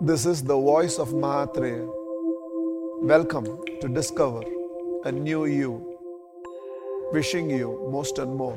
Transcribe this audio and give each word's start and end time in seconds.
This 0.00 0.26
is 0.26 0.44
the 0.44 0.54
voice 0.54 0.96
of 1.00 1.08
Mahatria. 1.08 1.84
Welcome 3.02 3.46
to 3.80 3.88
discover 3.88 4.42
a 5.04 5.10
new 5.10 5.46
you. 5.46 5.98
Wishing 7.12 7.50
you 7.50 7.88
most 7.90 8.18
and 8.18 8.36
more. 8.36 8.56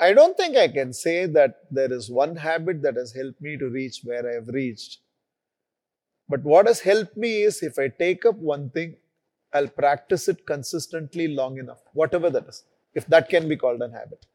I 0.00 0.12
don't 0.12 0.36
think 0.36 0.56
I 0.56 0.66
can 0.66 0.92
say 0.92 1.26
that 1.26 1.60
there 1.70 1.92
is 1.92 2.10
one 2.10 2.34
habit 2.34 2.82
that 2.82 2.96
has 2.96 3.14
helped 3.14 3.40
me 3.40 3.56
to 3.58 3.68
reach 3.68 4.00
where 4.02 4.28
I 4.28 4.34
have 4.34 4.48
reached. 4.48 4.98
But 6.28 6.42
what 6.42 6.66
has 6.66 6.80
helped 6.80 7.16
me 7.16 7.42
is 7.42 7.62
if 7.62 7.78
I 7.78 7.86
take 7.86 8.26
up 8.26 8.38
one 8.38 8.70
thing, 8.70 8.96
I'll 9.52 9.68
practice 9.68 10.26
it 10.26 10.46
consistently 10.46 11.28
long 11.28 11.58
enough, 11.58 11.82
whatever 11.92 12.28
that 12.28 12.48
is, 12.48 12.64
if 12.92 13.06
that 13.06 13.28
can 13.28 13.48
be 13.48 13.56
called 13.56 13.82
an 13.82 13.92
habit. 13.92 14.26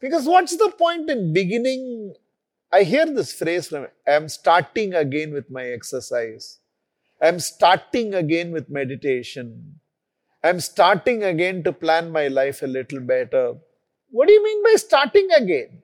Because 0.00 0.26
what's 0.26 0.56
the 0.56 0.72
point 0.76 1.08
in 1.08 1.32
beginning? 1.32 2.16
I 2.72 2.84
hear 2.84 3.06
this 3.06 3.32
phrase 3.32 3.68
from 3.68 3.88
I'm 4.06 4.28
starting 4.28 4.94
again 4.94 5.32
with 5.32 5.50
my 5.50 5.64
exercise. 5.64 6.58
I'm 7.20 7.40
starting 7.40 8.14
again 8.14 8.52
with 8.52 8.70
meditation. 8.70 9.80
I'm 10.42 10.60
starting 10.60 11.22
again 11.22 11.62
to 11.64 11.72
plan 11.72 12.10
my 12.10 12.28
life 12.28 12.62
a 12.62 12.66
little 12.66 13.00
better. 13.00 13.54
What 14.10 14.28
do 14.28 14.32
you 14.32 14.42
mean 14.42 14.62
by 14.62 14.74
starting 14.76 15.28
again? 15.32 15.82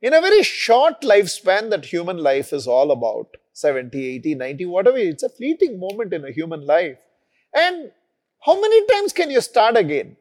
In 0.00 0.14
a 0.14 0.20
very 0.20 0.42
short 0.42 1.02
lifespan 1.02 1.70
that 1.70 1.84
human 1.84 2.16
life 2.18 2.52
is 2.52 2.66
all 2.66 2.90
about 2.90 3.36
70, 3.52 4.04
80, 4.16 4.34
90, 4.36 4.66
whatever, 4.66 4.96
it's 4.96 5.22
a 5.22 5.28
fleeting 5.28 5.78
moment 5.78 6.12
in 6.12 6.24
a 6.24 6.32
human 6.32 6.64
life. 6.66 6.96
And 7.54 7.90
how 8.44 8.60
many 8.60 8.86
times 8.86 9.12
can 9.12 9.30
you 9.30 9.40
start 9.40 9.76
again? 9.76 10.16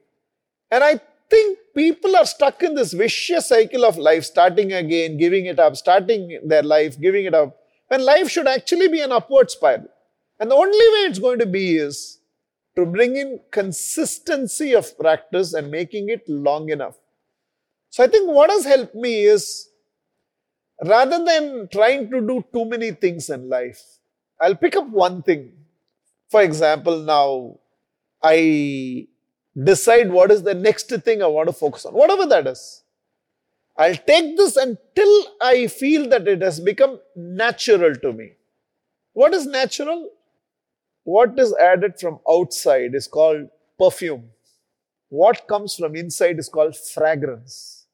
And 0.69 0.83
I 0.83 0.99
think 1.31 1.57
people 1.75 2.15
are 2.15 2.25
stuck 2.25 2.61
in 2.61 2.75
this 2.75 2.93
vicious 2.93 3.47
cycle 3.47 3.85
of 3.85 3.97
life, 3.97 4.25
starting 4.25 4.73
again, 4.73 5.17
giving 5.17 5.45
it 5.47 5.59
up, 5.59 5.75
starting 5.75 6.39
their 6.45 6.63
life, 6.63 6.99
giving 6.99 7.25
it 7.25 7.33
up, 7.33 7.57
when 7.87 8.05
life 8.05 8.29
should 8.29 8.47
actually 8.47 8.87
be 8.87 9.01
an 9.01 9.11
upward 9.11 9.49
spiral. 9.49 9.87
And 10.39 10.51
the 10.51 10.55
only 10.55 10.77
way 10.93 11.01
it's 11.09 11.19
going 11.19 11.39
to 11.39 11.45
be 11.45 11.77
is 11.77 12.19
to 12.75 12.85
bring 12.85 13.15
in 13.15 13.39
consistency 13.51 14.73
of 14.73 14.97
practice 14.97 15.53
and 15.53 15.71
making 15.71 16.09
it 16.09 16.27
long 16.27 16.69
enough. 16.69 16.97
So 17.89 18.03
I 18.03 18.07
think 18.07 18.31
what 18.31 18.49
has 18.49 18.65
helped 18.65 18.95
me 18.95 19.25
is 19.25 19.69
rather 20.83 21.23
than 21.23 21.67
trying 21.71 22.09
to 22.11 22.21
do 22.21 22.43
too 22.53 22.65
many 22.65 22.91
things 22.91 23.29
in 23.29 23.49
life, 23.49 23.81
I'll 24.39 24.55
pick 24.55 24.75
up 24.75 24.87
one 24.87 25.21
thing. 25.21 25.51
For 26.29 26.41
example, 26.41 26.99
now 26.99 27.59
I 28.23 29.07
decide 29.55 30.11
what 30.11 30.31
is 30.31 30.43
the 30.43 30.53
next 30.53 30.89
thing 30.89 31.21
I 31.21 31.27
want 31.27 31.47
to 31.49 31.53
focus 31.53 31.85
on, 31.85 31.93
whatever 31.93 32.25
that 32.27 32.47
is. 32.47 32.83
I'll 33.77 33.95
take 33.95 34.37
this 34.37 34.57
until 34.57 35.25
I 35.41 35.67
feel 35.67 36.09
that 36.09 36.27
it 36.27 36.41
has 36.41 36.59
become 36.59 36.99
natural 37.15 37.95
to 37.95 38.13
me. 38.13 38.33
What 39.13 39.33
is 39.33 39.45
natural? 39.45 40.09
What 41.03 41.37
is 41.39 41.53
added 41.55 41.99
from 41.99 42.19
outside 42.29 42.93
is 42.93 43.07
called 43.07 43.49
perfume. 43.79 44.29
What 45.09 45.47
comes 45.47 45.75
from 45.75 45.95
inside 45.95 46.37
is 46.39 46.47
called 46.47 46.75
fragrance. 46.77 47.85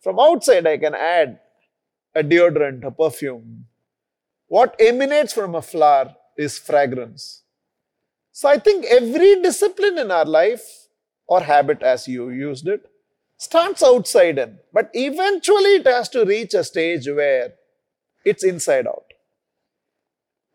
From 0.00 0.20
outside, 0.20 0.66
I 0.66 0.76
can 0.76 0.94
add 0.94 1.40
a 2.14 2.22
deodorant, 2.22 2.84
a 2.84 2.90
perfume. 2.90 3.66
What 4.48 4.76
emanates 4.78 5.32
from 5.32 5.54
a 5.54 5.62
flower 5.62 6.14
is 6.36 6.58
fragrance. 6.58 7.43
So 8.34 8.48
I 8.48 8.58
think 8.58 8.84
every 8.86 9.40
discipline 9.42 9.96
in 9.98 10.10
our 10.10 10.24
life 10.24 10.88
or 11.28 11.40
habit 11.40 11.82
as 11.82 12.08
you 12.08 12.30
used 12.30 12.66
it 12.68 12.84
starts 13.38 13.82
outside 13.82 14.38
in, 14.38 14.58
but 14.72 14.90
eventually 14.92 15.76
it 15.76 15.86
has 15.86 16.08
to 16.10 16.24
reach 16.24 16.52
a 16.54 16.64
stage 16.64 17.06
where 17.08 17.54
it's 18.24 18.42
inside 18.44 18.88
out. 18.88 19.06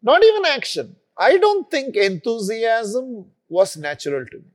Not 0.02 0.24
even 0.24 0.46
action. 0.46 0.96
I 1.18 1.38
don't 1.38 1.70
think 1.72 1.96
enthusiasm 1.96 3.32
was 3.50 3.78
natural 3.78 4.26
to 4.26 4.38
me. 4.38 4.52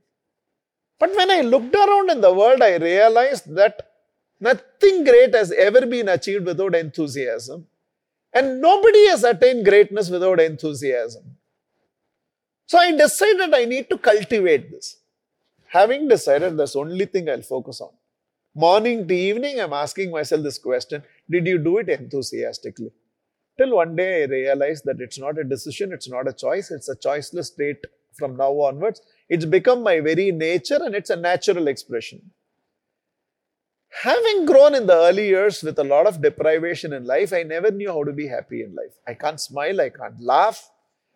But 0.99 1.15
when 1.15 1.31
I 1.31 1.41
looked 1.41 1.75
around 1.75 2.09
in 2.09 2.21
the 2.21 2.33
world, 2.33 2.61
I 2.61 2.75
realized 2.77 3.53
that 3.55 3.91
nothing 4.39 5.03
great 5.05 5.33
has 5.33 5.51
ever 5.51 5.85
been 5.85 6.09
achieved 6.09 6.45
without 6.45 6.75
enthusiasm. 6.75 7.67
And 8.33 8.61
nobody 8.61 9.07
has 9.07 9.23
attained 9.23 9.65
greatness 9.65 10.09
without 10.09 10.39
enthusiasm. 10.39 11.34
So 12.67 12.77
I 12.79 12.91
decided 12.91 13.53
I 13.53 13.65
need 13.65 13.89
to 13.89 13.97
cultivate 13.97 14.71
this. 14.71 14.97
Having 15.67 16.07
decided 16.07 16.57
that's 16.57 16.73
the 16.73 16.79
only 16.79 17.05
thing 17.05 17.29
I'll 17.29 17.41
focus 17.41 17.81
on. 17.81 17.89
Morning 18.55 19.07
to 19.07 19.13
evening, 19.13 19.59
I'm 19.59 19.73
asking 19.73 20.11
myself 20.11 20.41
this 20.41 20.57
question 20.57 21.03
Did 21.29 21.45
you 21.45 21.57
do 21.57 21.77
it 21.79 21.89
enthusiastically? 21.89 22.91
Till 23.57 23.75
one 23.75 23.95
day 23.95 24.23
I 24.23 24.25
realized 24.25 24.85
that 24.85 24.99
it's 24.99 25.19
not 25.19 25.37
a 25.37 25.43
decision, 25.43 25.93
it's 25.93 26.09
not 26.09 26.27
a 26.27 26.33
choice, 26.33 26.71
it's 26.71 26.89
a 26.89 26.95
choiceless 26.95 27.45
state 27.45 27.85
from 28.17 28.35
now 28.37 28.51
onwards. 28.51 29.01
It's 29.29 29.45
become 29.45 29.83
my 29.83 29.99
very 29.99 30.31
nature 30.31 30.79
and 30.81 30.95
it's 30.95 31.09
a 31.09 31.15
natural 31.15 31.67
expression. 31.67 32.31
Having 34.03 34.45
grown 34.45 34.75
in 34.75 34.87
the 34.87 34.93
early 34.93 35.27
years 35.27 35.63
with 35.63 35.79
a 35.79 35.83
lot 35.83 36.05
of 36.05 36.21
deprivation 36.21 36.91
in 36.93 37.05
life, 37.05 37.31
I 37.31 37.43
never 37.43 37.71
knew 37.71 37.89
how 37.89 38.03
to 38.03 38.11
be 38.11 38.27
happy 38.27 38.61
in 38.61 38.75
life. 38.75 38.93
I 39.07 39.13
can't 39.13 39.39
smile, 39.39 39.79
I 39.79 39.89
can't 39.89 40.19
laugh, 40.19 40.69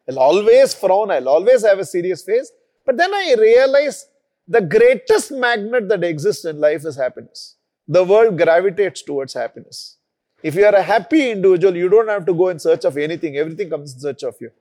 I'll 0.10 0.20
always 0.20 0.74
frown, 0.74 1.12
I'll 1.12 1.30
always 1.30 1.64
have 1.64 1.80
a 1.80 1.86
serious 1.86 2.24
face. 2.24 2.52
But 2.86 2.98
then 2.98 3.14
I 3.14 3.36
realize 3.38 4.08
the 4.48 4.62
greatest 4.62 5.32
magnet 5.32 5.88
that 5.90 6.04
exists 6.04 6.46
in 6.46 6.60
life 6.60 6.86
is 6.86 6.96
happiness. 6.96 7.56
The 7.88 8.04
world 8.04 8.38
gravitates 8.38 9.04
towards 9.04 9.34
happiness. 9.34 9.98
If 10.42 10.56
you 10.56 10.66
are 10.66 10.76
a 10.76 10.82
happy 10.82 11.32
individual, 11.32 11.76
you 11.76 11.90
don't 11.90 12.08
have 12.08 12.26
to 12.26 12.34
go 12.34 12.50
in 12.50 12.60
search 12.60 12.86
of 12.86 12.98
anything, 12.98 13.36
everything 13.38 13.70
comes 13.70 13.94
in 13.94 14.00
search 14.00 14.24
of 14.24 14.36
you. 14.42 14.52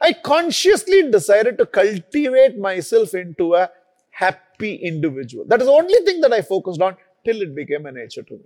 I 0.00 0.12
consciously 0.12 1.10
decided 1.10 1.58
to 1.58 1.66
cultivate 1.66 2.58
myself 2.58 3.14
into 3.14 3.54
a 3.54 3.70
happy 4.10 4.74
individual. 4.76 5.44
That 5.46 5.60
is 5.60 5.66
the 5.66 5.72
only 5.72 6.00
thing 6.04 6.20
that 6.22 6.32
I 6.32 6.42
focused 6.42 6.80
on 6.80 6.96
till 7.24 7.42
it 7.42 7.54
became 7.54 7.86
a 7.86 7.92
nature 7.92 8.22
to 8.22 8.34
me. 8.34 8.44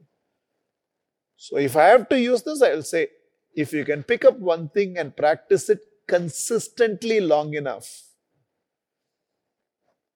So 1.37 1.57
if 1.57 1.77
I 1.77 1.84
have 1.84 2.09
to 2.11 2.21
use 2.21 2.43
this, 2.43 2.63
I 2.63 2.75
will 2.75 2.83
say, 2.83 3.09
if 3.55 3.73
you 3.73 3.84
can 3.84 4.03
pick 4.03 4.25
up 4.25 4.39
one 4.39 4.69
thing 4.69 4.99
and 4.99 5.17
practice 5.17 5.69
it 5.69 5.81
consistently 6.07 7.21
long 7.21 7.55
enough, 7.55 8.05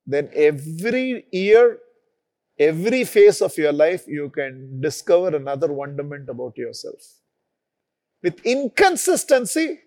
then 0.06 0.30
every 0.34 1.26
year, 1.32 1.78
every 2.58 3.04
phase 3.04 3.42
of 3.42 3.56
your 3.58 3.72
life, 3.72 4.06
you 4.08 4.30
can 4.30 4.80
discover 4.80 5.36
another 5.36 5.72
wonderment 5.72 6.28
about 6.28 6.56
yourself. 6.56 7.02
With 8.22 8.44
inconsistency, 8.44 9.80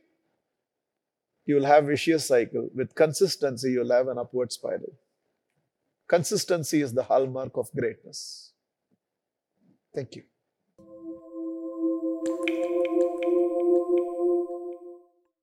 you 1.46 1.56
will 1.56 1.66
have 1.66 1.86
vicious 1.86 2.28
cycle. 2.28 2.70
With 2.74 2.96
consistency, 2.96 3.72
you'll 3.72 3.92
have 3.92 4.08
an 4.08 4.18
upward 4.18 4.52
spiral. 4.54 4.94
Consistency 6.10 6.82
is 6.82 6.94
the 6.94 7.04
hallmark 7.04 7.56
of 7.56 7.72
greatness. 7.72 8.52
Thank 9.94 10.16
you. 10.16 10.24